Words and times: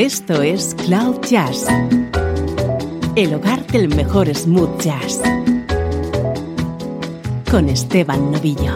Esto 0.00 0.40
es 0.40 0.74
Cloud 0.86 1.20
Jazz, 1.28 1.66
el 3.16 3.34
hogar 3.34 3.66
del 3.66 3.94
mejor 3.94 4.34
smooth 4.34 4.80
jazz, 4.80 5.20
con 7.50 7.68
Esteban 7.68 8.32
Novillo. 8.32 8.72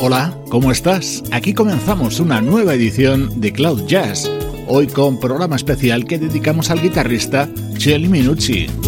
Hola, 0.00 0.36
¿cómo 0.48 0.72
estás? 0.72 1.22
Aquí 1.30 1.54
comenzamos 1.54 2.18
una 2.18 2.40
nueva 2.40 2.74
edición 2.74 3.40
de 3.40 3.52
Cloud 3.52 3.86
Jazz, 3.86 4.28
hoy 4.66 4.88
con 4.88 5.20
programa 5.20 5.54
especial 5.54 6.06
que 6.06 6.18
dedicamos 6.18 6.72
al 6.72 6.82
guitarrista 6.82 7.48
10 7.84 8.08
minuti. 8.08 8.83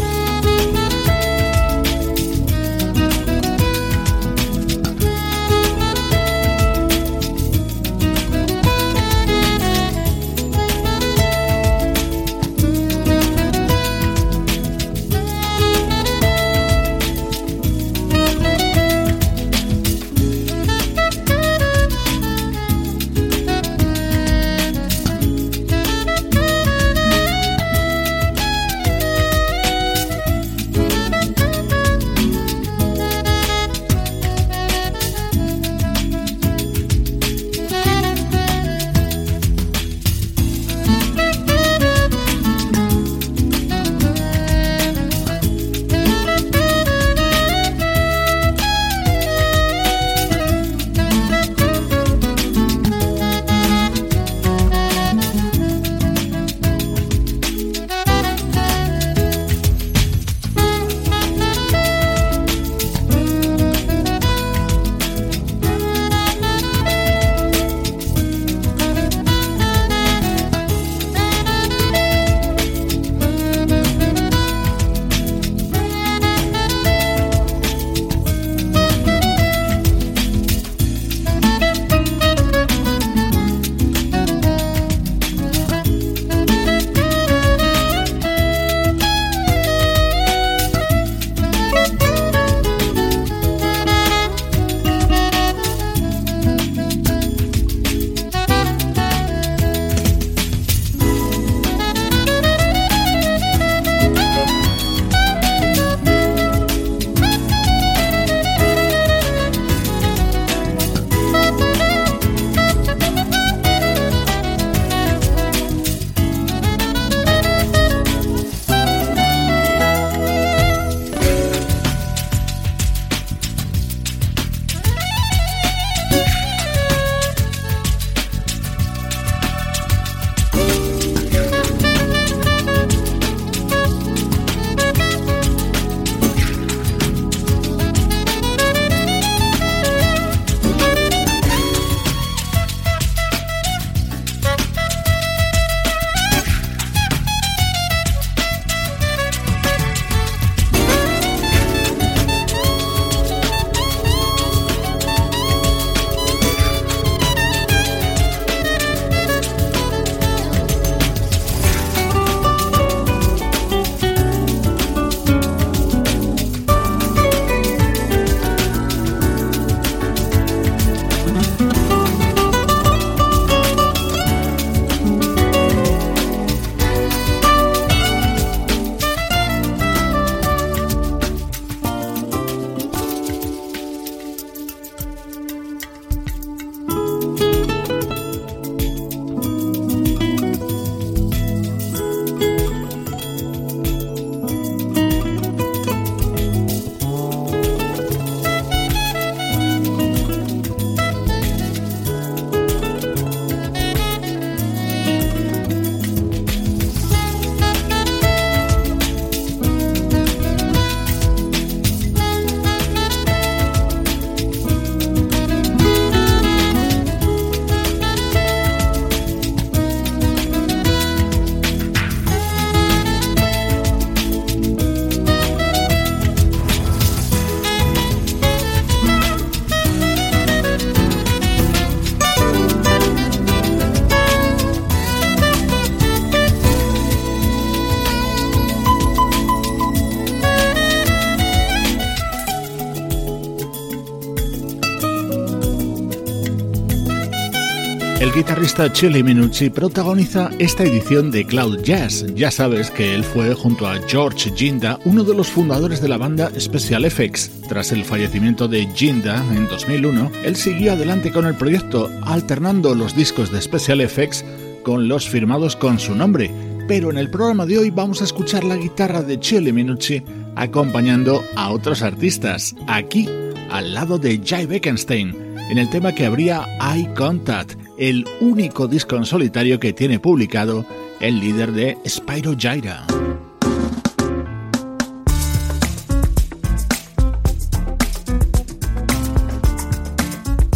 Minucci. 248.18 248.38
guitarrista 248.38 248.92
Chili 248.92 249.22
Minucci 249.22 249.70
protagoniza 249.70 250.50
esta 250.58 250.84
edición 250.84 251.30
de 251.30 251.46
Cloud 251.46 251.82
Jazz. 251.82 252.24
Ya 252.34 252.50
sabes 252.50 252.90
que 252.90 253.14
él 253.14 253.24
fue, 253.24 253.54
junto 253.54 253.86
a 253.86 253.98
George 254.06 254.52
Ginda, 254.54 254.98
uno 255.04 255.24
de 255.24 255.34
los 255.34 255.48
fundadores 255.48 256.00
de 256.00 256.08
la 256.08 256.16
banda 256.16 256.50
Special 256.58 257.04
Effects. 257.04 257.50
Tras 257.68 257.92
el 257.92 258.04
fallecimiento 258.04 258.68
de 258.68 258.86
Ginda 258.94 259.44
en 259.54 259.66
2001, 259.68 260.30
él 260.44 260.56
siguió 260.56 260.92
adelante 260.92 261.30
con 261.30 261.46
el 261.46 261.54
proyecto, 261.54 262.10
alternando 262.22 262.94
los 262.94 263.16
discos 263.16 263.50
de 263.50 263.60
Special 263.60 264.00
Effects 264.00 264.44
con 264.82 265.08
los 265.08 265.28
firmados 265.28 265.76
con 265.76 265.98
su 265.98 266.14
nombre. 266.14 266.50
pero 266.88 267.10
en 267.10 267.18
el 267.18 267.30
programa 267.30 267.66
de 267.66 267.78
hoy 267.78 267.90
vamos 267.90 268.20
a 268.20 268.24
escuchar 268.24 268.62
la 268.62 268.76
guitarra 268.76 269.20
de 269.22 269.40
Chile 269.40 269.72
Minucci 269.72 270.22
acompañando 270.54 271.42
a 271.56 271.70
otros 271.70 272.00
artistas, 272.02 272.76
aquí 272.86 273.28
al 273.70 273.92
lado 273.92 274.18
de 274.18 274.40
Jay 274.44 274.66
Beckenstein, 274.66 275.34
en 275.68 275.78
el 275.78 275.90
tema 275.90 276.12
que 276.12 276.26
habría 276.26 276.64
Eye 276.80 277.12
Contact, 277.14 277.85
el 277.98 278.26
único 278.40 278.88
disco 278.88 279.16
en 279.16 279.24
solitario 279.24 279.80
que 279.80 279.92
tiene 279.92 280.18
publicado 280.18 280.86
el 281.20 281.40
líder 281.40 281.72
de 281.72 281.98
Spyro 282.06 282.54
Gyra. 282.56 283.06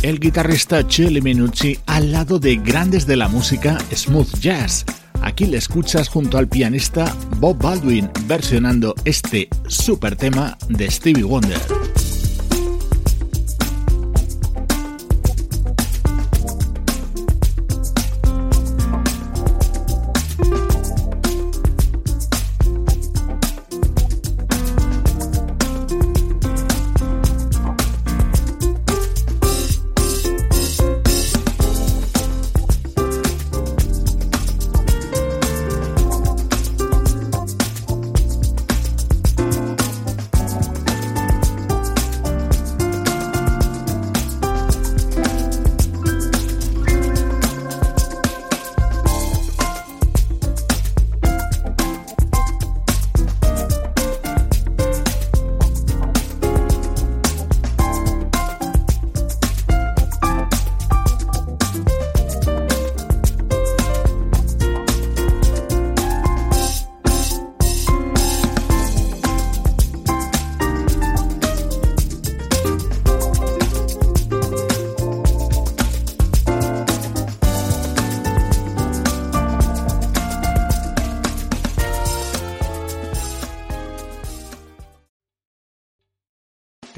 El 0.02 0.18
guitarrista 0.18 0.86
Chile 0.86 1.20
Minucci 1.20 1.78
al 1.86 2.10
lado 2.10 2.38
de 2.38 2.56
grandes 2.56 3.06
de 3.06 3.16
la 3.16 3.28
música 3.28 3.78
smooth 3.94 4.38
jazz. 4.40 4.86
Aquí 5.20 5.44
le 5.44 5.58
escuchas 5.58 6.08
junto 6.08 6.38
al 6.38 6.48
pianista 6.48 7.14
Bob 7.36 7.62
Baldwin 7.62 8.10
versionando 8.24 8.94
este 9.04 9.48
super 9.68 10.16
tema 10.16 10.56
de 10.68 10.90
Stevie 10.90 11.24
Wonder. 11.24 11.60